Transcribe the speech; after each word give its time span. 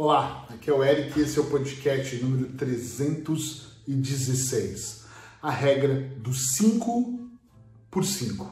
Olá, 0.00 0.46
aqui 0.48 0.70
é 0.70 0.72
o 0.72 0.84
Eric 0.84 1.18
e 1.18 1.22
esse 1.24 1.40
é 1.40 1.42
o 1.42 1.46
podcast 1.46 2.14
número 2.22 2.52
316. 2.52 5.06
A 5.42 5.50
regra 5.50 6.12
do 6.18 6.32
5 6.32 7.18
por 7.90 8.04
5. 8.04 8.48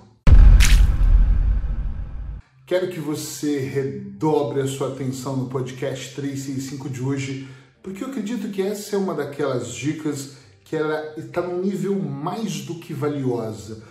Quero 2.67 2.91
que 2.91 2.99
você 2.99 3.61
redobre 3.61 4.61
a 4.61 4.67
sua 4.67 4.89
atenção 4.89 5.37
no 5.37 5.49
podcast 5.49 6.17
365 6.17 6.91
de 6.91 7.01
hoje, 7.01 7.49
porque 7.81 8.03
eu 8.03 8.09
acredito 8.09 8.51
que 8.51 8.61
essa 8.61 8.97
é 8.97 8.99
uma 8.99 9.15
daquelas 9.15 9.73
dicas 9.73 10.39
que 10.65 10.75
ela 10.75 11.15
está 11.17 11.43
num 11.43 11.63
nível 11.63 11.97
mais 11.97 12.63
do 12.63 12.75
que 12.75 12.93
valiosa. 12.93 13.85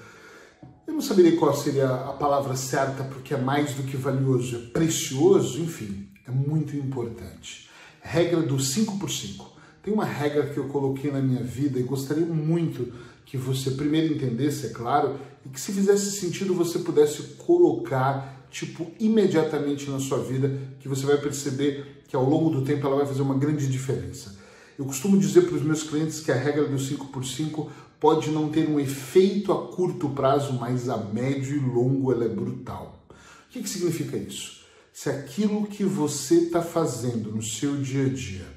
Eu 0.86 0.94
não 0.94 1.02
saberia 1.02 1.38
qual 1.38 1.56
seria 1.56 1.88
a 1.88 2.12
palavra 2.12 2.58
certa, 2.58 3.06
porque 3.06 3.34
é 3.34 3.38
mais 3.38 3.76
do 3.76 3.84
que 3.84 3.96
valioso, 3.96 4.58
é 4.58 4.60
precioso, 4.72 5.62
enfim 5.62 6.05
é 6.28 6.32
muito 6.32 6.76
importante. 6.76 7.70
Regra 8.02 8.42
do 8.42 8.60
5 8.60 8.98
por 8.98 9.10
5. 9.10 9.54
Tem 9.84 9.94
uma 9.94 10.06
regra 10.06 10.48
que 10.48 10.58
eu 10.58 10.68
coloquei 10.68 11.12
na 11.12 11.22
minha 11.22 11.44
vida 11.44 11.80
e 11.80 11.84
gostaria 11.84 12.26
muito 12.26 12.92
que 13.26 13.38
você 13.38 13.72
primeiro 13.72 14.14
entendesse, 14.14 14.68
é 14.68 14.70
claro, 14.70 15.20
e 15.46 15.50
que 15.50 15.60
se 15.60 15.72
fizesse 15.72 16.12
sentido 16.12 16.54
você 16.54 16.80
pudesse 16.80 17.22
colocar, 17.38 18.48
tipo, 18.50 18.92
imediatamente 19.00 19.90
na 19.90 20.00
sua 20.00 20.20
vida, 20.20 20.60
que 20.80 20.88
você 20.88 21.06
vai 21.06 21.18
perceber 21.18 22.04
que 22.08 22.16
ao 22.16 22.28
longo 22.28 22.50
do 22.50 22.64
tempo 22.64 22.86
ela 22.86 22.96
vai 22.98 23.06
fazer 23.06 23.22
uma 23.22 23.38
grande 23.38 23.68
diferença. 23.68 24.36
Eu 24.78 24.86
costumo 24.86 25.18
dizer 25.18 25.42
para 25.44 25.56
os 25.56 25.64
meus 25.64 25.84
clientes 25.84 26.20
que 26.20 26.32
a 26.32 26.36
regra 26.36 26.68
do 26.68 26.80
5 26.80 27.08
por 27.08 27.26
5 27.26 27.72
pode 28.00 28.30
não 28.30 28.50
ter 28.50 28.70
um 28.70 28.80
efeito 28.80 29.52
a 29.52 29.68
curto 29.68 30.10
prazo, 30.10 30.54
mas 30.54 30.90
a 30.90 30.98
médio 30.98 31.56
e 31.56 31.60
longo 31.60 32.12
ela 32.12 32.26
é 32.26 32.30
brutal. 32.30 33.06
O 33.10 33.14
que, 33.52 33.62
que 33.62 33.70
significa 33.70 34.18
isso? 34.18 34.65
Se 34.96 35.10
aquilo 35.10 35.68
que 35.68 35.84
você 35.84 36.36
está 36.36 36.62
fazendo 36.62 37.30
no 37.30 37.44
seu 37.44 37.76
dia 37.82 38.06
a 38.06 38.10
dia 38.10 38.48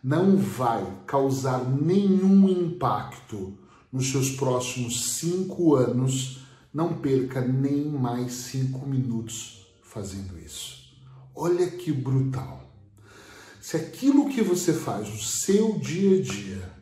não 0.00 0.36
vai 0.36 0.86
causar 1.04 1.68
nenhum 1.68 2.48
impacto 2.48 3.58
nos 3.90 4.12
seus 4.12 4.30
próximos 4.30 5.16
cinco 5.16 5.74
anos, 5.74 6.44
não 6.72 6.98
perca 6.98 7.40
nem 7.40 7.86
mais 7.86 8.34
cinco 8.34 8.86
minutos 8.86 9.66
fazendo 9.82 10.38
isso. 10.38 10.94
Olha 11.34 11.68
que 11.68 11.90
brutal. 11.90 12.72
Se 13.60 13.76
aquilo 13.76 14.28
que 14.28 14.42
você 14.42 14.72
faz 14.72 15.10
no 15.10 15.18
seu 15.18 15.76
dia 15.80 16.20
a 16.20 16.22
dia 16.22 16.72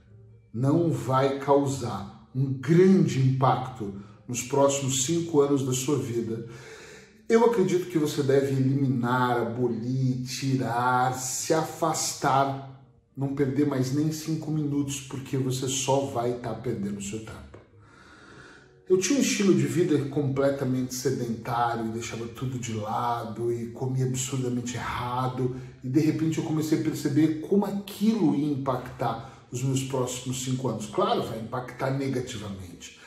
não 0.53 0.91
vai 0.91 1.39
causar 1.39 2.29
um 2.35 2.53
grande 2.53 3.27
impacto 3.27 4.03
nos 4.29 4.43
próximos 4.43 5.07
cinco 5.07 5.41
anos 5.41 5.65
da 5.65 5.73
sua 5.73 5.97
vida, 5.97 6.47
eu 7.33 7.47
acredito 7.47 7.87
que 7.87 7.99
você 7.99 8.23
deve 8.23 8.53
eliminar, 8.53 9.39
abolir, 9.41 10.23
tirar, 10.25 11.15
se 11.15 11.55
afastar, 11.55 12.85
não 13.17 13.35
perder 13.35 13.67
mais 13.67 13.95
nem 13.95 14.13
cinco 14.13 14.51
minutos, 14.51 15.01
porque 15.01 15.39
você 15.39 15.67
só 15.67 16.07
vai 16.07 16.33
estar 16.33 16.51
tá 16.51 16.61
perdendo 16.61 17.01
seu 17.01 17.21
tempo. 17.21 17.59
Eu 18.87 18.99
tinha 18.99 19.19
um 19.19 19.23
estilo 19.23 19.55
de 19.55 19.67
vida 19.67 19.97
completamente 20.11 20.95
sedentário 20.95 21.91
deixava 21.93 22.27
tudo 22.27 22.59
de 22.59 22.75
lado 22.75 23.51
e 23.51 23.69
comia 23.69 24.05
absurdamente 24.05 24.77
errado 24.77 25.57
e 25.83 25.89
de 25.89 26.01
repente 26.01 26.37
eu 26.37 26.45
comecei 26.45 26.81
a 26.81 26.83
perceber 26.83 27.41
como 27.49 27.65
aquilo 27.65 28.35
ia 28.35 28.53
impactar 28.53 29.47
os 29.51 29.63
meus 29.63 29.83
próximos 29.85 30.45
cinco 30.45 30.69
anos. 30.69 30.87
Claro, 30.87 31.23
vai 31.23 31.39
impactar 31.39 31.93
negativamente 31.93 33.01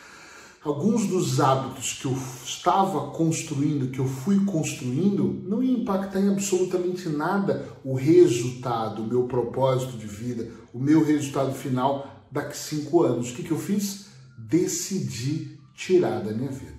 alguns 0.70 1.06
dos 1.06 1.40
hábitos 1.40 1.94
que 1.94 2.06
eu 2.06 2.18
estava 2.44 3.12
construindo, 3.12 3.92
que 3.92 4.00
eu 4.00 4.08
fui 4.08 4.44
construindo, 4.46 5.44
não 5.48 5.62
ia 5.62 5.78
impactar 5.78 6.20
em 6.20 6.30
absolutamente 6.30 7.08
nada 7.08 7.70
o 7.84 7.94
resultado, 7.94 9.04
o 9.04 9.08
meu 9.08 9.28
propósito 9.28 9.96
de 9.96 10.08
vida, 10.08 10.50
o 10.74 10.80
meu 10.80 11.06
resultado 11.06 11.54
final 11.54 12.26
daqui 12.32 12.58
cinco 12.58 13.04
anos. 13.04 13.30
O 13.30 13.36
que, 13.36 13.44
que 13.44 13.52
eu 13.52 13.60
fiz? 13.60 14.08
Decidi 14.38 15.60
tirar 15.76 16.22
da 16.22 16.32
minha 16.32 16.52
vida. 16.52 16.74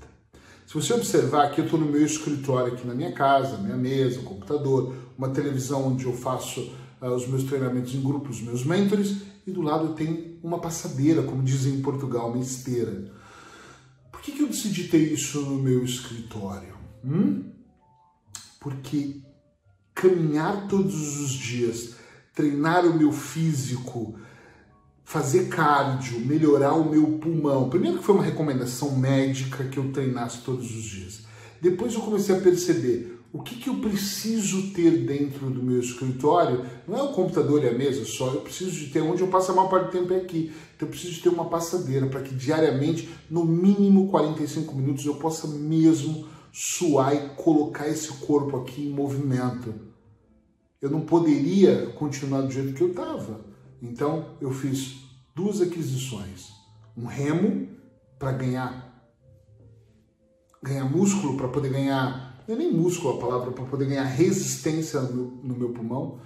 Se 0.67 0.75
você 0.75 0.93
observar 0.93 1.45
aqui, 1.45 1.61
eu 1.61 1.67
estou 1.67 1.79
no 1.79 1.87
meu 1.87 2.05
escritório 2.05 2.73
aqui 2.73 2.85
na 2.85 2.95
minha 2.95 3.13
casa, 3.13 3.57
minha 3.57 3.77
mesa, 3.77 4.21
computador, 4.23 4.97
uma 5.17 5.29
televisão 5.29 5.87
onde 5.87 6.07
eu 6.07 6.13
faço 6.13 6.73
uh, 7.01 7.07
os 7.15 7.29
meus 7.29 7.45
treinamentos 7.45 7.95
em 7.95 8.03
grupos, 8.03 8.39
os 8.39 8.43
meus 8.43 8.65
mentores, 8.65 9.19
e 9.47 9.53
do 9.53 9.63
lado 9.63 9.95
tem 9.95 10.41
uma 10.43 10.59
passadeira, 10.59 11.23
como 11.23 11.41
dizem 11.41 11.75
em 11.75 11.83
Portugal, 11.83 12.31
uma 12.31 12.43
esteira 12.43 13.15
que, 14.27 14.33
que 14.33 14.43
eu 14.43 14.49
decidi 14.49 14.89
ter 14.89 15.13
isso 15.13 15.41
no 15.41 15.63
meu 15.63 15.85
escritório? 15.85 16.75
Hum? 17.05 17.45
Porque 18.59 19.21
caminhar 19.95 20.67
todos 20.67 21.21
os 21.21 21.31
dias, 21.31 21.95
treinar 22.35 22.85
o 22.85 22.99
meu 22.99 23.13
físico, 23.13 24.19
fazer 25.05 25.49
cardio, 25.49 26.19
melhorar 26.19 26.75
o 26.75 26.91
meu 26.91 27.19
pulmão. 27.19 27.71
Primeiro 27.71 27.99
que 27.99 28.05
foi 28.05 28.17
uma 28.17 28.25
recomendação 28.25 28.97
médica 28.99 29.63
que 29.65 29.79
eu 29.79 29.93
treinasse 29.93 30.39
todos 30.39 30.75
os 30.75 30.83
dias. 30.83 31.21
Depois 31.61 31.95
eu 31.95 32.01
comecei 32.01 32.37
a 32.37 32.41
perceber 32.41 33.16
o 33.37 33.43
que, 33.43 33.57
que 33.57 33.69
eu 33.69 33.75
preciso 33.75 34.73
ter 34.73 35.05
dentro 35.05 35.51
do 35.51 35.63
meu 35.63 35.79
escritório? 35.79 36.65
Não 36.89 36.97
é 36.97 37.03
o 37.03 37.13
computador 37.13 37.63
e 37.63 37.69
a 37.69 37.73
mesa 37.77 38.03
só, 38.07 38.33
eu 38.33 38.41
preciso 38.41 38.71
de 38.71 38.87
ter 38.87 39.03
onde 39.03 39.21
eu 39.21 39.29
passo 39.29 39.53
a 39.53 39.55
maior 39.55 39.69
parte 39.69 39.89
do 39.89 39.93
tempo 39.93 40.15
é 40.15 40.17
aqui. 40.17 40.51
Então 40.75 40.89
eu 40.89 40.91
preciso 40.91 41.13
de 41.13 41.21
ter 41.21 41.29
uma 41.29 41.45
passadeira 41.45 42.07
para 42.07 42.23
que 42.23 42.35
diariamente, 42.35 43.11
no 43.29 43.45
mínimo 43.45 44.09
45 44.09 44.75
minutos, 44.75 45.05
eu 45.05 45.17
possa 45.17 45.47
mesmo 45.49 46.27
suar 46.51 47.15
e 47.15 47.29
colocar 47.37 47.87
esse 47.87 48.11
corpo 48.25 48.57
aqui 48.57 48.87
em 48.87 48.91
movimento. 48.91 49.75
Eu 50.81 50.89
não 50.89 51.03
poderia 51.03 51.89
continuar 51.99 52.41
do 52.41 52.51
jeito 52.51 52.73
que 52.73 52.81
eu 52.81 52.89
estava. 52.89 53.45
Então 53.83 54.31
eu 54.41 54.51
fiz 54.51 54.97
duas 55.35 55.61
aquisições: 55.61 56.53
um 56.97 57.05
remo 57.05 57.69
para 58.19 58.33
ganhar 58.33 58.87
ganhar 60.63 60.87
músculo, 60.87 61.37
para 61.37 61.49
poder 61.49 61.71
ganhar 61.71 62.26
não 62.47 62.55
é 62.55 62.59
nem 62.59 62.73
músculo 62.73 63.17
a 63.17 63.21
palavra, 63.21 63.51
para 63.51 63.65
poder 63.65 63.87
ganhar 63.87 64.05
resistência 64.05 65.01
no 65.01 65.13
meu, 65.13 65.41
no 65.43 65.57
meu 65.57 65.69
pulmão, 65.71 66.21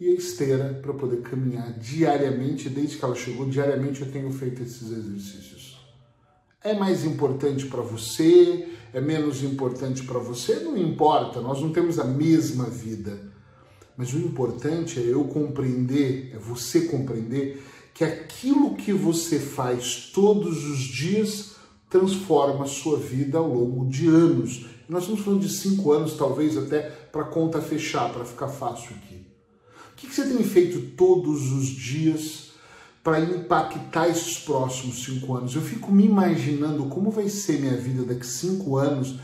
e 0.00 0.08
a 0.08 0.14
esteira 0.14 0.80
para 0.82 0.94
poder 0.94 1.20
caminhar 1.20 1.72
diariamente, 1.78 2.68
desde 2.68 2.96
que 2.96 3.04
ela 3.04 3.14
chegou, 3.14 3.46
diariamente 3.46 4.00
eu 4.00 4.10
tenho 4.10 4.30
feito 4.32 4.62
esses 4.62 4.90
exercícios. 4.90 5.78
É 6.62 6.74
mais 6.74 7.04
importante 7.04 7.66
para 7.66 7.82
você? 7.82 8.68
É 8.92 9.00
menos 9.00 9.42
importante 9.42 10.02
para 10.02 10.18
você? 10.18 10.56
Não 10.56 10.76
importa, 10.76 11.40
nós 11.40 11.60
não 11.60 11.70
temos 11.70 11.98
a 11.98 12.04
mesma 12.04 12.64
vida. 12.64 13.30
Mas 13.96 14.14
o 14.14 14.18
importante 14.18 14.98
é 14.98 15.02
eu 15.02 15.24
compreender, 15.24 16.32
é 16.34 16.38
você 16.38 16.82
compreender 16.86 17.62
que 17.92 18.02
aquilo 18.02 18.74
que 18.74 18.92
você 18.92 19.38
faz 19.38 20.10
todos 20.14 20.64
os 20.64 20.78
dias 20.78 21.56
transforma 21.90 22.64
a 22.64 22.68
sua 22.68 22.98
vida 22.98 23.36
ao 23.36 23.52
longo 23.52 23.86
de 23.86 24.08
anos 24.08 24.69
nós 24.90 25.04
estamos 25.04 25.24
falando 25.24 25.40
de 25.40 25.48
cinco 25.48 25.92
anos, 25.92 26.14
talvez 26.14 26.56
até 26.56 26.80
para 26.80 27.22
a 27.22 27.26
conta 27.26 27.60
fechar, 27.60 28.12
para 28.12 28.24
ficar 28.24 28.48
fácil 28.48 28.96
aqui. 28.96 29.24
O 29.92 29.94
que 29.94 30.12
você 30.12 30.24
tem 30.24 30.42
feito 30.42 30.96
todos 30.96 31.52
os 31.52 31.66
dias 31.66 32.50
para 33.04 33.20
impactar 33.20 34.08
esses 34.08 34.38
próximos 34.38 35.04
cinco 35.04 35.36
anos? 35.36 35.54
Eu 35.54 35.62
fico 35.62 35.92
me 35.92 36.04
imaginando 36.04 36.86
como 36.86 37.10
vai 37.10 37.28
ser 37.28 37.60
minha 37.60 37.76
vida 37.76 38.02
daqui 38.02 38.26
cinco 38.26 38.76
anos 38.76 39.20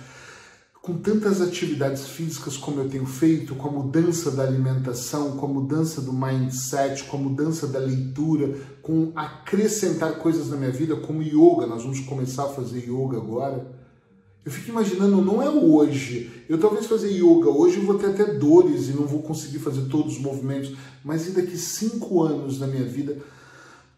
com 0.81 0.99
tantas 0.99 1.43
atividades 1.43 2.07
físicas 2.11 2.57
como 2.57 2.81
eu 2.81 2.89
tenho 2.89 3.07
feito, 3.07 3.57
com 3.57 3.69
a 3.69 3.73
mudança 3.73 4.31
da 4.31 4.45
alimentação, 4.45 5.37
com 5.37 5.47
a 5.47 5.49
mudança 5.49 6.01
do 6.01 6.13
mindset, 6.13 7.03
com 7.05 7.17
a 7.17 7.21
mudança 7.21 7.67
da 7.67 7.81
leitura, 7.81 8.57
com 8.83 9.11
acrescentar 9.17 10.13
coisas 10.19 10.49
na 10.49 10.57
minha 10.57 10.71
vida, 10.71 10.95
como 10.95 11.25
yoga, 11.25 11.67
nós 11.67 11.83
vamos 11.83 11.99
começar 11.99 12.45
a 12.45 12.51
fazer 12.51 12.89
yoga 12.89 13.17
agora. 13.17 13.76
Eu 14.47 14.53
fico 14.53 14.71
imaginando, 14.71 15.21
não 15.21 15.43
é 15.43 15.51
hoje. 15.51 16.31
Eu 16.49 16.57
talvez 16.57 16.87
fazer 16.87 17.11
yoga 17.11 17.51
hoje 17.51 17.79
eu 17.79 17.83
vou 17.83 17.99
ter 17.99 18.07
até 18.07 18.25
dores 18.35 18.89
e 18.89 18.93
não 18.93 19.05
vou 19.05 19.21
conseguir 19.21 19.59
fazer 19.59 19.89
todos 19.89 20.15
os 20.15 20.23
movimentos, 20.23 20.73
mas 21.05 21.27
e 21.27 21.33
daqui 21.33 21.59
cinco 21.59 22.23
anos 22.23 22.57
da 22.57 22.69
minha 22.69 22.85
vida, 22.85 23.19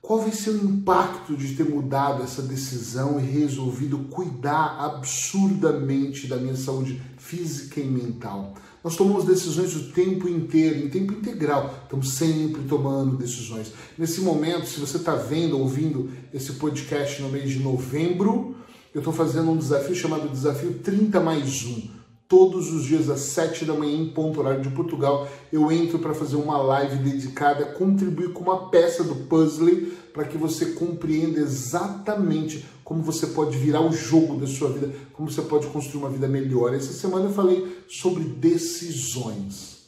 qual 0.01 0.21
vai 0.23 0.33
ser 0.33 0.51
o 0.51 0.65
impacto 0.65 1.37
de 1.37 1.55
ter 1.55 1.69
mudado 1.69 2.23
essa 2.23 2.41
decisão 2.41 3.21
e 3.21 3.25
resolvido 3.25 3.99
cuidar 4.11 4.79
absurdamente 4.81 6.27
da 6.27 6.39
minha 6.39 6.57
saúde 6.57 6.99
física 7.19 7.79
e 7.79 7.85
mental? 7.85 8.55
Nós 8.83 8.97
tomamos 8.97 9.27
decisões 9.27 9.77
o 9.77 9.93
tempo 9.93 10.27
inteiro, 10.27 10.79
em 10.79 10.89
tempo 10.89 11.13
integral. 11.13 11.75
Estamos 11.83 12.13
sempre 12.13 12.63
tomando 12.63 13.19
decisões. 13.19 13.71
Nesse 13.99 14.23
momento, 14.23 14.67
se 14.67 14.81
você 14.81 14.97
está 14.97 15.15
vendo, 15.15 15.59
ouvindo 15.59 16.11
esse 16.33 16.55
podcast 16.55 17.21
no 17.21 17.29
mês 17.29 17.51
de 17.51 17.59
novembro, 17.59 18.57
eu 18.99 19.01
estou 19.01 19.15
fazendo 19.15 19.53
um 19.53 19.57
desafio 19.57 19.95
chamado 19.95 20.29
Desafio 20.29 20.81
30 20.81 21.21
mais 21.21 21.65
1. 21.65 21.89
Todos 22.27 22.73
os 22.73 22.85
dias 22.85 23.09
às 23.09 23.21
7 23.21 23.65
da 23.65 23.73
manhã, 23.73 23.97
em 23.97 24.09
ponto 24.09 24.41
horário 24.41 24.61
de 24.61 24.71
Portugal, 24.71 25.29
eu 25.53 25.71
entro 25.71 26.01
para 26.01 26.13
fazer 26.13 26.35
uma 26.35 26.59
live 26.59 26.97
dedicada 26.97 27.63
a 27.63 27.73
contribuir 27.73 28.33
com 28.33 28.43
uma 28.43 28.69
peça 28.71 29.05
do 29.05 29.15
puzzle 29.15 29.93
para 30.13 30.25
que 30.25 30.37
você 30.37 30.73
compreenda 30.73 31.39
exatamente 31.39 32.67
como 32.83 33.05
você 33.05 33.29
pode 33.29 33.57
virar 33.57 33.83
o 33.83 33.93
jogo 33.93 34.35
da 34.35 34.49
sua 34.49 34.73
vida, 34.73 34.93
como 35.13 35.31
você 35.31 35.43
pode 35.43 35.69
construir 35.69 36.03
uma 36.03 36.11
vida 36.11 36.27
melhor. 36.27 36.75
Essa 36.75 36.93
semana 36.93 37.27
eu 37.27 37.33
falei 37.33 37.85
sobre 37.89 38.25
decisões. 38.25 39.87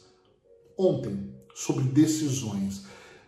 Ontem 0.79 1.35
sobre 1.53 1.83
decisões. 1.83 2.85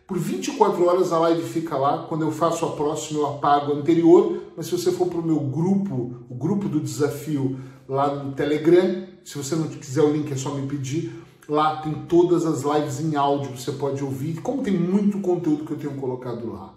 Por 0.07 0.19
24 0.19 0.85
horas 0.85 1.13
a 1.13 1.19
live 1.21 1.43
fica 1.43 1.77
lá. 1.77 2.07
Quando 2.07 2.23
eu 2.23 2.33
faço 2.33 2.65
a 2.65 2.73
próxima, 2.73 3.21
eu 3.21 3.27
apago 3.27 3.73
a 3.73 3.77
anterior. 3.77 4.43
Mas 4.57 4.67
se 4.67 4.73
você 4.73 4.93
for 4.93 5.07
para 5.09 5.19
o 5.19 5.25
meu 5.25 5.41
grupo, 5.41 6.25
o 6.29 6.35
grupo 6.35 6.69
do 6.69 6.81
desafio 6.81 7.59
lá 7.89 8.23
no 8.23 8.33
Telegram, 8.33 9.07
se 9.25 9.37
você 9.37 9.55
não 9.55 9.69
quiser 9.69 10.03
o 10.03 10.13
link, 10.13 10.31
é 10.33 10.37
só 10.37 10.55
me 10.55 10.67
pedir. 10.67 11.23
Lá 11.49 11.83
tem 11.83 11.93
todas 12.07 12.47
as 12.47 12.63
lives 12.63 13.01
em 13.01 13.17
áudio, 13.17 13.57
você 13.57 13.73
pode 13.73 14.03
ouvir. 14.03 14.41
Como 14.41 14.63
tem 14.63 14.79
muito 14.79 15.19
conteúdo 15.21 15.65
que 15.65 15.73
eu 15.73 15.79
tenho 15.79 15.97
colocado 15.97 16.51
lá. 16.51 16.75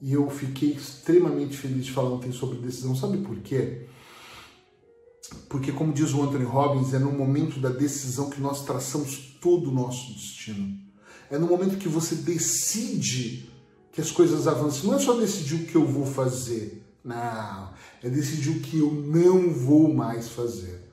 E 0.00 0.12
eu 0.12 0.28
fiquei 0.28 0.70
extremamente 0.70 1.56
feliz 1.56 1.84
de 1.86 1.92
falar 1.92 2.10
ontem 2.10 2.32
sobre 2.32 2.58
decisão. 2.58 2.94
Sabe 2.96 3.18
por 3.18 3.36
quê? 3.36 3.86
Porque, 5.48 5.70
como 5.70 5.92
diz 5.92 6.12
o 6.12 6.22
Anthony 6.22 6.44
Robbins, 6.44 6.92
é 6.92 6.98
no 6.98 7.12
momento 7.12 7.60
da 7.60 7.68
decisão 7.68 8.28
que 8.28 8.40
nós 8.40 8.64
traçamos 8.64 9.38
todo 9.40 9.70
o 9.70 9.72
nosso 9.72 10.12
destino. 10.12 10.81
É 11.32 11.38
no 11.38 11.46
momento 11.46 11.78
que 11.78 11.88
você 11.88 12.14
decide 12.14 13.48
que 13.90 14.02
as 14.02 14.10
coisas 14.10 14.46
avancem. 14.46 14.84
Não 14.84 14.96
é 14.96 14.98
só 14.98 15.14
decidir 15.14 15.54
o 15.54 15.64
que 15.64 15.74
eu 15.74 15.86
vou 15.86 16.04
fazer. 16.04 16.84
Não. 17.02 17.70
É 18.02 18.10
decidir 18.10 18.50
o 18.50 18.60
que 18.60 18.78
eu 18.78 18.92
não 18.92 19.50
vou 19.50 19.94
mais 19.94 20.28
fazer. 20.28 20.92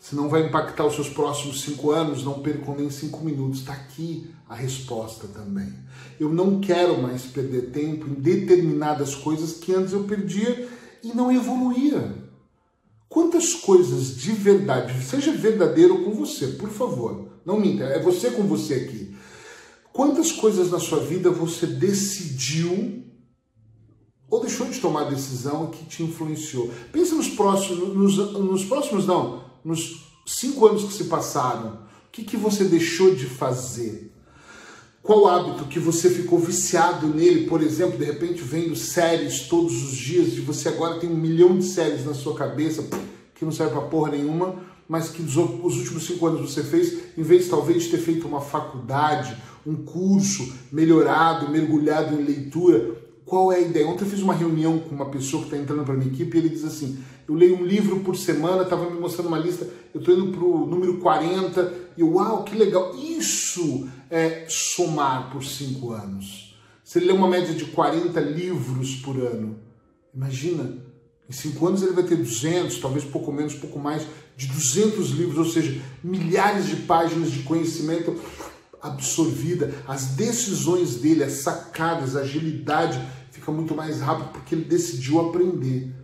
Se 0.00 0.16
não 0.16 0.28
vai 0.28 0.48
impactar 0.48 0.84
os 0.84 0.96
seus 0.96 1.08
próximos 1.08 1.60
cinco 1.60 1.92
anos, 1.92 2.24
não 2.24 2.40
percam 2.40 2.74
nem 2.74 2.90
cinco 2.90 3.24
minutos. 3.24 3.60
Está 3.60 3.72
aqui 3.72 4.28
a 4.48 4.56
resposta 4.56 5.28
também. 5.28 5.72
Eu 6.18 6.28
não 6.28 6.60
quero 6.60 7.00
mais 7.00 7.22
perder 7.22 7.70
tempo 7.70 8.08
em 8.08 8.14
determinadas 8.14 9.14
coisas 9.14 9.52
que 9.52 9.72
antes 9.72 9.92
eu 9.92 10.02
perdia 10.02 10.68
e 11.04 11.14
não 11.14 11.30
evoluía. 11.30 12.16
Quantas 13.08 13.54
coisas 13.54 14.16
de 14.16 14.32
verdade, 14.32 15.04
seja 15.04 15.30
verdadeiro 15.30 16.02
com 16.02 16.10
você, 16.10 16.48
por 16.48 16.68
favor, 16.68 17.29
não 17.44 17.58
minta, 17.58 17.84
é 17.84 18.00
você 18.00 18.30
com 18.30 18.42
você 18.44 18.74
aqui. 18.74 19.14
Quantas 19.92 20.32
coisas 20.32 20.70
na 20.70 20.78
sua 20.78 21.00
vida 21.00 21.30
você 21.30 21.66
decidiu 21.66 23.04
ou 24.28 24.40
deixou 24.40 24.66
de 24.68 24.78
tomar 24.78 25.10
decisão 25.10 25.66
que 25.66 25.84
te 25.84 26.02
influenciou? 26.02 26.70
Pensa 26.92 27.14
nos 27.14 27.28
próximos, 27.28 27.94
nos, 27.94 28.16
nos 28.32 28.64
próximos 28.64 29.06
não, 29.06 29.44
nos 29.64 30.06
cinco 30.26 30.66
anos 30.66 30.84
que 30.84 30.92
se 30.92 31.04
passaram, 31.04 31.80
o 32.06 32.10
que, 32.12 32.24
que 32.24 32.36
você 32.36 32.64
deixou 32.64 33.14
de 33.14 33.26
fazer? 33.26 34.12
Qual 35.02 35.26
hábito 35.26 35.64
que 35.64 35.78
você 35.78 36.10
ficou 36.10 36.38
viciado 36.38 37.08
nele, 37.08 37.46
por 37.46 37.62
exemplo, 37.62 37.98
de 37.98 38.04
repente 38.04 38.42
vendo 38.42 38.76
séries 38.76 39.48
todos 39.48 39.82
os 39.82 39.96
dias 39.96 40.34
e 40.34 40.40
você 40.40 40.68
agora 40.68 41.00
tem 41.00 41.10
um 41.10 41.16
milhão 41.16 41.56
de 41.58 41.64
séries 41.64 42.04
na 42.04 42.14
sua 42.14 42.34
cabeça 42.34 42.86
que 43.34 43.44
não 43.44 43.50
serve 43.50 43.72
pra 43.72 43.82
porra 43.82 44.12
nenhuma, 44.12 44.56
mas 44.90 45.08
que 45.08 45.22
os 45.22 45.36
últimos 45.36 46.04
cinco 46.04 46.26
anos 46.26 46.52
você 46.52 46.64
fez, 46.64 47.16
em 47.16 47.22
vez 47.22 47.48
talvez 47.48 47.84
de 47.84 47.90
ter 47.90 47.98
feito 47.98 48.26
uma 48.26 48.40
faculdade, 48.40 49.36
um 49.64 49.76
curso 49.76 50.52
melhorado, 50.72 51.48
mergulhado 51.48 52.20
em 52.20 52.24
leitura, 52.24 52.96
qual 53.24 53.52
é 53.52 53.58
a 53.58 53.60
ideia? 53.60 53.86
Ontem 53.86 54.02
eu 54.02 54.10
fiz 54.10 54.20
uma 54.20 54.34
reunião 54.34 54.80
com 54.80 54.92
uma 54.92 55.08
pessoa 55.08 55.44
que 55.44 55.48
está 55.48 55.62
entrando 55.62 55.84
para 55.84 55.94
minha 55.94 56.10
equipe 56.10 56.36
e 56.36 56.40
ele 56.40 56.48
diz 56.48 56.64
assim: 56.64 56.98
eu 57.28 57.36
leio 57.36 57.56
um 57.56 57.64
livro 57.64 58.00
por 58.00 58.16
semana, 58.16 58.64
estava 58.64 58.90
me 58.90 58.98
mostrando 58.98 59.28
uma 59.28 59.38
lista, 59.38 59.64
eu 59.94 60.00
estou 60.00 60.12
indo 60.12 60.36
para 60.36 60.44
o 60.44 60.66
número 60.66 60.98
40 60.98 61.72
e 61.96 62.02
uau, 62.02 62.42
que 62.42 62.56
legal! 62.56 62.92
Isso 62.96 63.88
é 64.10 64.46
somar 64.48 65.30
por 65.30 65.44
cinco 65.44 65.92
anos. 65.92 66.58
Se 66.82 66.98
ele 66.98 67.06
lê 67.06 67.12
uma 67.12 67.28
média 67.28 67.54
de 67.54 67.66
40 67.66 68.18
livros 68.18 68.96
por 68.96 69.16
ano, 69.16 69.56
imagina, 70.12 70.78
em 71.30 71.32
cinco 71.32 71.64
anos 71.68 71.80
ele 71.80 71.92
vai 71.92 72.02
ter 72.02 72.16
200, 72.16 72.80
talvez 72.80 73.04
pouco 73.04 73.30
menos, 73.30 73.54
pouco 73.54 73.78
mais, 73.78 74.04
de 74.36 74.48
200 74.48 75.10
livros, 75.10 75.38
ou 75.38 75.44
seja, 75.44 75.80
milhares 76.02 76.66
de 76.66 76.74
páginas 76.74 77.30
de 77.30 77.44
conhecimento 77.44 78.20
absorvida, 78.82 79.72
as 79.86 80.06
decisões 80.06 80.96
dele, 80.96 81.22
as 81.22 81.34
sacadas, 81.34 82.16
a 82.16 82.22
agilidade 82.22 83.00
fica 83.30 83.52
muito 83.52 83.76
mais 83.76 84.00
rápido 84.00 84.32
porque 84.32 84.56
ele 84.56 84.64
decidiu 84.64 85.20
aprender. 85.20 85.94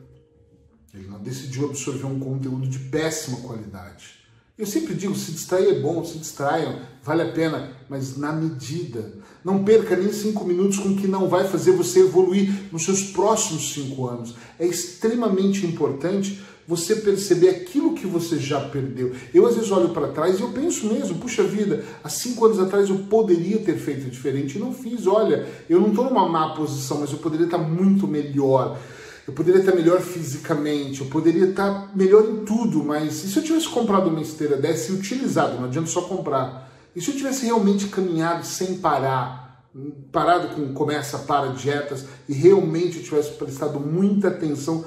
Ele 0.95 1.09
não 1.09 1.21
decidiu 1.21 1.67
absorver 1.67 2.07
um 2.07 2.21
conteúdo 2.21 2.69
de 2.69 2.79
péssima 2.79 3.39
qualidade. 3.39 4.16
Eu 4.59 4.65
sempre 4.65 4.95
digo, 4.95 5.15
se 5.15 5.33
distrair 5.33 5.69
é 5.69 5.81
bom, 5.81 6.03
se 6.03 6.17
distraiam, 6.17 6.81
vale 7.05 7.21
a 7.21 7.29
pena, 7.31 7.73
mas 7.91 8.17
na 8.17 8.33
medida. 8.33 9.13
Não 9.45 9.63
perca 9.63 9.95
nem 9.95 10.11
cinco 10.11 10.47
minutos 10.47 10.79
com 10.79 10.89
o 10.89 10.97
que 10.97 11.07
não 11.07 11.29
vai 11.29 11.47
fazer 11.47 11.73
você 11.73 12.01
evoluir 12.01 12.51
nos 12.73 12.83
seus 12.83 13.03
próximos 13.03 13.75
cinco 13.75 14.09
anos. 14.09 14.35
É 14.59 14.67
extremamente 14.67 15.67
importante 15.67 16.41
você 16.67 16.97
perceber 16.97 17.51
aquilo 17.51 17.93
que 17.93 18.07
você 18.07 18.39
já 18.39 18.59
perdeu. 18.61 19.13
Eu 19.35 19.47
às 19.47 19.55
vezes 19.57 19.71
olho 19.71 19.91
para 19.91 20.09
trás 20.09 20.39
e 20.39 20.43
eu 20.43 20.49
penso 20.49 20.87
mesmo, 20.87 21.19
puxa 21.19 21.43
vida, 21.43 21.85
há 22.03 22.09
cinco 22.09 22.47
anos 22.47 22.59
atrás 22.59 22.89
eu 22.89 23.01
poderia 23.11 23.59
ter 23.59 23.77
feito 23.77 24.11
diferente 24.11 24.57
e 24.57 24.59
não 24.59 24.73
fiz. 24.73 25.07
Olha, 25.07 25.47
eu 25.69 25.79
não 25.79 25.91
estou 25.91 26.07
numa 26.07 26.27
má 26.27 26.55
posição, 26.55 27.01
mas 27.01 27.13
eu 27.13 27.19
poderia 27.19 27.45
estar 27.45 27.59
muito 27.59 28.09
melhor. 28.09 28.79
Eu 29.27 29.33
poderia 29.33 29.61
estar 29.61 29.75
melhor 29.75 30.01
fisicamente, 30.01 31.01
eu 31.01 31.09
poderia 31.09 31.47
estar 31.47 31.91
melhor 31.97 32.25
em 32.25 32.45
tudo, 32.45 32.85
mas 32.85 33.25
e 33.25 33.29
se 33.29 33.37
eu 33.37 33.43
tivesse 33.43 33.69
comprado 33.69 34.09
uma 34.09 34.21
esteira 34.21 34.57
dessa 34.57 34.93
e 34.93 34.95
utilizado, 34.95 35.57
não 35.57 35.65
adianta 35.65 35.89
só 35.89 36.03
comprar. 36.03 36.71
E 36.95 37.01
se 37.01 37.11
eu 37.11 37.17
tivesse 37.17 37.45
realmente 37.45 37.89
caminhado 37.89 38.47
sem 38.47 38.79
parar, 38.79 39.65
parado 40.13 40.55
com 40.55 40.73
começa, 40.73 41.19
para 41.19 41.49
dietas 41.49 42.07
e 42.29 42.33
realmente 42.33 42.99
eu 42.99 43.03
tivesse 43.03 43.33
prestado 43.33 43.81
muita 43.81 44.29
atenção 44.29 44.85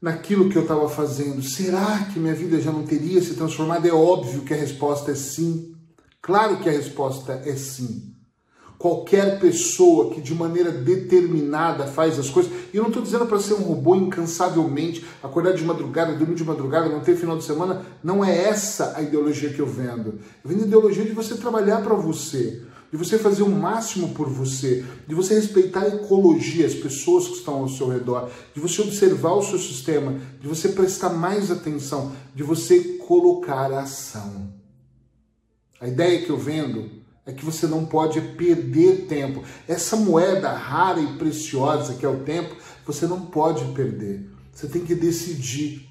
naquilo 0.00 0.48
que 0.48 0.56
eu 0.56 0.62
estava 0.62 0.88
fazendo, 0.88 1.42
será 1.42 2.08
que 2.10 2.18
minha 2.18 2.34
vida 2.34 2.58
já 2.60 2.72
não 2.72 2.84
teria 2.84 3.20
se 3.20 3.34
transformado? 3.34 3.86
É 3.86 3.92
óbvio 3.92 4.40
que 4.40 4.54
a 4.54 4.56
resposta 4.56 5.10
é 5.10 5.14
sim. 5.14 5.74
Claro 6.22 6.56
que 6.60 6.68
a 6.68 6.72
resposta 6.72 7.42
é 7.44 7.54
sim. 7.54 8.09
Qualquer 8.80 9.38
pessoa 9.38 10.08
que 10.10 10.22
de 10.22 10.34
maneira 10.34 10.70
determinada 10.70 11.86
faz 11.86 12.18
as 12.18 12.30
coisas, 12.30 12.50
e 12.72 12.78
eu 12.78 12.82
não 12.82 12.88
estou 12.88 13.02
dizendo 13.02 13.26
para 13.26 13.38
ser 13.38 13.52
um 13.52 13.62
robô 13.62 13.94
incansavelmente, 13.94 15.04
acordar 15.22 15.52
de 15.52 15.62
madrugada, 15.62 16.14
dormir 16.14 16.34
de 16.34 16.44
madrugada, 16.44 16.88
não 16.88 17.00
ter 17.00 17.14
final 17.14 17.36
de 17.36 17.44
semana, 17.44 17.84
não 18.02 18.24
é 18.24 18.34
essa 18.34 18.96
a 18.96 19.02
ideologia 19.02 19.52
que 19.52 19.60
eu 19.60 19.66
vendo. 19.66 20.18
Eu 20.42 20.48
vendo 20.48 20.62
a 20.62 20.66
ideologia 20.66 21.04
de 21.04 21.12
você 21.12 21.34
trabalhar 21.34 21.82
para 21.82 21.94
você, 21.94 22.62
de 22.90 22.96
você 22.96 23.18
fazer 23.18 23.42
o 23.42 23.50
máximo 23.50 24.14
por 24.14 24.30
você, 24.30 24.82
de 25.06 25.14
você 25.14 25.34
respeitar 25.34 25.82
a 25.82 25.88
ecologia, 25.88 26.64
as 26.64 26.74
pessoas 26.74 27.28
que 27.28 27.34
estão 27.34 27.56
ao 27.56 27.68
seu 27.68 27.86
redor, 27.86 28.30
de 28.54 28.60
você 28.62 28.80
observar 28.80 29.34
o 29.34 29.42
seu 29.42 29.58
sistema, 29.58 30.18
de 30.40 30.48
você 30.48 30.70
prestar 30.70 31.10
mais 31.10 31.50
atenção, 31.50 32.12
de 32.34 32.42
você 32.42 32.80
colocar 33.06 33.70
a 33.70 33.82
ação. 33.82 34.54
A 35.78 35.86
ideia 35.86 36.22
que 36.22 36.30
eu 36.30 36.38
vendo 36.38 36.99
é 37.30 37.32
que 37.32 37.44
você 37.44 37.66
não 37.66 37.84
pode 37.86 38.20
perder 38.20 39.06
tempo. 39.06 39.42
Essa 39.66 39.96
moeda 39.96 40.52
rara 40.52 41.00
e 41.00 41.14
preciosa 41.14 41.94
que 41.94 42.04
é 42.04 42.08
o 42.08 42.20
tempo, 42.20 42.54
você 42.84 43.06
não 43.06 43.22
pode 43.22 43.64
perder. 43.72 44.28
Você 44.52 44.68
tem 44.68 44.84
que 44.84 44.94
decidir. 44.94 45.88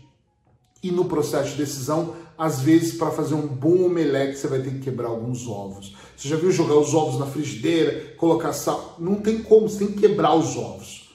E 0.83 0.91
no 0.91 1.05
processo 1.05 1.51
de 1.51 1.57
decisão, 1.57 2.15
às 2.37 2.61
vezes, 2.61 2.93
para 2.93 3.11
fazer 3.11 3.33
um 3.33 3.47
bom 3.47 3.85
omelete, 3.85 4.37
você 4.37 4.47
vai 4.47 4.61
ter 4.61 4.71
que 4.71 4.79
quebrar 4.79 5.09
alguns 5.09 5.45
ovos. 5.47 5.95
Você 6.15 6.29
já 6.29 6.37
viu 6.37 6.51
jogar 6.51 6.75
os 6.75 6.93
ovos 6.93 7.19
na 7.19 7.25
frigideira, 7.25 8.13
colocar 8.17 8.53
sal? 8.53 8.95
Não 8.99 9.15
tem 9.15 9.41
como, 9.41 9.67
você 9.67 9.79
tem 9.79 9.93
que 9.93 9.99
quebrar 9.99 10.35
os 10.35 10.55
ovos. 10.55 11.09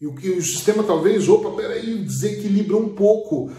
E 0.00 0.06
o 0.06 0.14
que 0.14 0.30
o 0.30 0.42
sistema 0.42 0.82
talvez, 0.82 1.28
opa, 1.28 1.50
peraí, 1.50 2.04
desequilibra 2.04 2.76
um 2.76 2.90
pouco. 2.90 3.50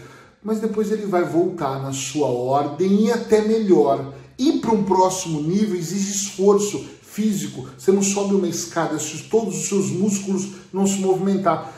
Mas 0.42 0.60
depois 0.60 0.90
ele 0.90 1.06
vai 1.06 1.24
voltar 1.24 1.82
na 1.82 1.92
sua 1.92 2.28
ordem 2.28 3.06
e 3.06 3.12
até 3.12 3.42
melhor. 3.42 4.14
Ir 4.40 4.60
para 4.60 4.72
um 4.72 4.84
próximo 4.84 5.42
nível 5.42 5.76
exige 5.76 6.12
esforço 6.12 6.82
físico. 7.02 7.68
Você 7.76 7.92
não 7.92 8.02
sobe 8.02 8.34
uma 8.34 8.48
escada 8.48 8.98
se 8.98 9.24
todos 9.24 9.54
os 9.54 9.68
seus 9.68 9.90
músculos 9.90 10.52
não 10.72 10.86
se 10.86 10.98
movimentar. 10.98 11.76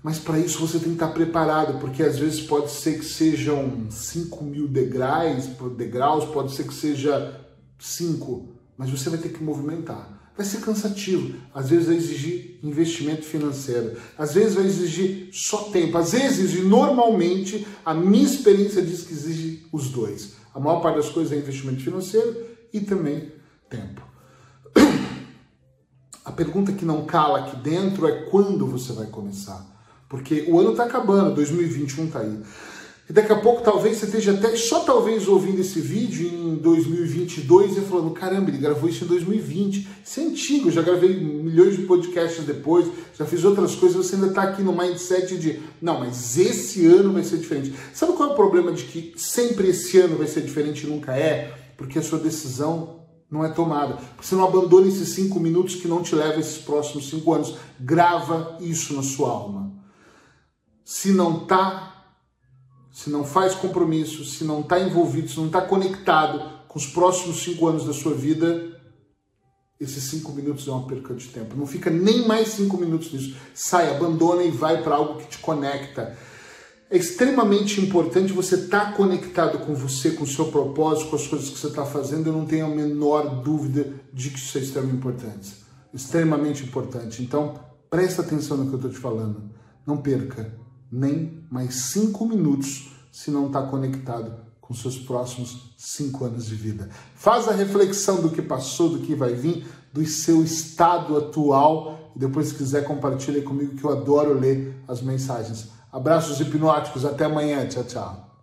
Mas 0.00 0.20
para 0.20 0.38
isso 0.38 0.60
você 0.60 0.78
tem 0.78 0.90
que 0.90 0.94
estar 0.94 1.08
preparado, 1.08 1.80
porque 1.80 2.04
às 2.04 2.16
vezes 2.16 2.40
pode 2.40 2.70
ser 2.70 3.00
que 3.00 3.04
sejam 3.04 3.88
5 3.90 4.44
mil 4.44 4.68
degraus, 4.68 5.46
degraus, 5.76 6.24
pode 6.26 6.54
ser 6.54 6.68
que 6.68 6.74
seja 6.74 7.40
5, 7.80 8.48
mas 8.78 8.90
você 8.90 9.10
vai 9.10 9.18
ter 9.18 9.30
que 9.30 9.42
movimentar. 9.42 10.30
Vai 10.36 10.46
ser 10.46 10.60
cansativo, 10.60 11.34
às 11.52 11.70
vezes 11.70 11.86
vai 11.86 11.96
exigir 11.96 12.58
investimento 12.62 13.24
financeiro, 13.24 13.96
às 14.16 14.34
vezes 14.34 14.54
vai 14.54 14.66
exigir 14.66 15.30
só 15.32 15.64
tempo, 15.64 15.96
às 15.96 16.12
vezes 16.12 16.54
e 16.54 16.62
normalmente 16.62 17.66
a 17.84 17.94
minha 17.94 18.24
experiência 18.24 18.82
diz 18.82 19.02
que 19.02 19.12
exige 19.12 19.66
os 19.72 19.88
dois. 19.90 20.43
A 20.54 20.60
maior 20.60 20.80
parte 20.80 20.96
das 20.96 21.08
coisas 21.10 21.32
é 21.32 21.36
investimento 21.36 21.82
financeiro 21.82 22.46
e 22.72 22.80
também 22.80 23.32
tempo. 23.68 24.02
A 26.24 26.32
pergunta 26.32 26.72
que 26.72 26.84
não 26.84 27.04
cala 27.04 27.40
aqui 27.40 27.56
dentro 27.56 28.06
é 28.06 28.22
quando 28.30 28.66
você 28.66 28.92
vai 28.92 29.06
começar. 29.06 29.66
Porque 30.08 30.46
o 30.48 30.58
ano 30.58 30.70
está 30.70 30.84
acabando, 30.84 31.34
2021 31.34 32.06
está 32.06 32.20
aí. 32.20 32.42
E 33.08 33.12
daqui 33.12 33.32
a 33.32 33.36
pouco 33.36 33.62
talvez 33.62 33.98
você 33.98 34.06
esteja 34.06 34.32
até, 34.32 34.56
só 34.56 34.80
talvez 34.80 35.28
ouvindo 35.28 35.60
esse 35.60 35.78
vídeo 35.78 36.26
em 36.26 36.54
2022 36.54 37.76
e 37.76 37.80
falando, 37.82 38.10
caramba, 38.12 38.48
ele 38.48 38.58
gravou 38.58 38.88
isso 38.88 39.04
em 39.04 39.08
2020. 39.08 39.88
Isso 40.02 40.20
é 40.20 40.22
antigo, 40.22 40.70
já 40.70 40.80
gravei 40.80 41.14
milhões 41.14 41.76
de 41.76 41.82
podcasts 41.82 42.44
depois, 42.44 42.88
já 43.16 43.26
fiz 43.26 43.44
outras 43.44 43.74
coisas, 43.74 44.06
você 44.06 44.14
ainda 44.14 44.28
está 44.28 44.44
aqui 44.44 44.62
no 44.62 44.72
mindset 44.72 45.36
de, 45.36 45.60
não, 45.82 46.00
mas 46.00 46.38
esse 46.38 46.86
ano 46.86 47.12
vai 47.12 47.22
ser 47.22 47.36
diferente. 47.36 47.74
Sabe 47.92 48.14
qual 48.14 48.30
é 48.30 48.32
o 48.32 48.36
problema 48.36 48.72
de 48.72 48.84
que 48.84 49.12
sempre 49.16 49.68
esse 49.68 49.98
ano 49.98 50.16
vai 50.16 50.26
ser 50.26 50.40
diferente 50.40 50.86
e 50.86 50.88
nunca 50.88 51.14
é? 51.14 51.64
porque 51.76 51.98
a 51.98 52.02
sua 52.02 52.18
decisão 52.18 53.00
não 53.30 53.44
é 53.44 53.48
tomada. 53.48 53.98
Você 54.20 54.34
não 54.34 54.44
abandona 54.44 54.86
esses 54.86 55.10
cinco 55.10 55.40
minutos 55.40 55.74
que 55.74 55.88
não 55.88 56.02
te 56.02 56.14
levam 56.14 56.38
esses 56.38 56.58
próximos 56.58 57.08
cinco 57.08 57.32
anos. 57.32 57.56
Grava 57.80 58.58
isso 58.60 58.94
na 58.94 59.02
sua 59.02 59.30
alma. 59.30 59.72
Se 60.84 61.12
não 61.12 61.46
tá, 61.46 61.93
se 62.94 63.10
não 63.10 63.24
faz 63.24 63.56
compromisso, 63.56 64.24
se 64.24 64.44
não 64.44 64.60
está 64.60 64.78
envolvido, 64.78 65.28
se 65.28 65.36
não 65.36 65.46
está 65.46 65.60
conectado 65.60 66.40
com 66.68 66.78
os 66.78 66.86
próximos 66.86 67.42
cinco 67.42 67.66
anos 67.66 67.84
da 67.84 67.92
sua 67.92 68.14
vida, 68.14 68.80
esses 69.80 70.04
cinco 70.04 70.30
minutos 70.30 70.68
é 70.68 70.70
uma 70.70 70.86
perca 70.86 71.12
de 71.12 71.26
tempo. 71.26 71.56
Não 71.56 71.66
fica 71.66 71.90
nem 71.90 72.24
mais 72.24 72.50
cinco 72.50 72.76
minutos 72.76 73.12
nisso. 73.12 73.34
Sai, 73.52 73.90
abandona 73.90 74.44
e 74.44 74.50
vai 74.52 74.80
para 74.80 74.94
algo 74.94 75.18
que 75.18 75.26
te 75.26 75.38
conecta. 75.38 76.16
É 76.88 76.96
extremamente 76.96 77.80
importante 77.80 78.32
você 78.32 78.54
estar 78.54 78.92
tá 78.92 78.92
conectado 78.92 79.58
com 79.58 79.74
você, 79.74 80.12
com 80.12 80.22
o 80.22 80.28
seu 80.28 80.52
propósito, 80.52 81.10
com 81.10 81.16
as 81.16 81.26
coisas 81.26 81.50
que 81.50 81.58
você 81.58 81.66
está 81.66 81.84
fazendo. 81.84 82.28
Eu 82.28 82.32
não 82.32 82.46
tenho 82.46 82.66
a 82.66 82.70
menor 82.70 83.42
dúvida 83.42 83.92
de 84.12 84.30
que 84.30 84.38
isso 84.38 84.56
é 84.56 84.60
extremamente 84.60 84.98
importante. 84.98 85.52
Extremamente 85.92 86.62
importante. 86.62 87.24
Então, 87.24 87.58
presta 87.90 88.22
atenção 88.22 88.56
no 88.56 88.68
que 88.68 88.74
eu 88.74 88.76
estou 88.76 88.92
te 88.92 88.98
falando. 88.98 89.50
Não 89.84 89.96
perca 89.96 90.62
nem 90.94 91.44
mais 91.50 91.74
cinco 91.74 92.24
minutos 92.24 92.90
se 93.10 93.30
não 93.30 93.48
está 93.48 93.62
conectado 93.62 94.32
com 94.60 94.72
seus 94.72 94.96
próximos 94.96 95.74
cinco 95.76 96.24
anos 96.24 96.46
de 96.46 96.54
vida. 96.54 96.88
Faz 97.14 97.48
a 97.48 97.52
reflexão 97.52 98.22
do 98.22 98.30
que 98.30 98.40
passou, 98.40 98.88
do 98.88 99.00
que 99.00 99.14
vai 99.14 99.34
vir, 99.34 99.66
do 99.92 100.04
seu 100.06 100.42
estado 100.42 101.16
atual. 101.16 102.12
E 102.16 102.18
depois, 102.18 102.48
se 102.48 102.54
quiser, 102.54 102.84
compartilhe 102.84 103.42
comigo 103.42 103.76
que 103.76 103.84
eu 103.84 103.90
adoro 103.90 104.38
ler 104.38 104.74
as 104.88 105.02
mensagens. 105.02 105.68
Abraços 105.92 106.40
hipnóticos, 106.40 107.04
até 107.04 107.24
amanhã. 107.24 107.66
Tchau, 107.66 107.84
tchau. 107.84 108.33